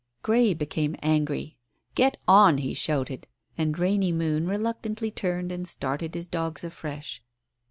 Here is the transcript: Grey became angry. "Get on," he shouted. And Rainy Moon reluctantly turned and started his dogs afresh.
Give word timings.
Grey 0.23 0.55
became 0.55 0.95
angry. 1.03 1.57
"Get 1.93 2.17
on," 2.27 2.57
he 2.57 2.73
shouted. 2.73 3.27
And 3.55 3.77
Rainy 3.77 4.11
Moon 4.11 4.47
reluctantly 4.47 5.11
turned 5.11 5.51
and 5.51 5.67
started 5.67 6.15
his 6.15 6.25
dogs 6.25 6.63
afresh. 6.63 7.21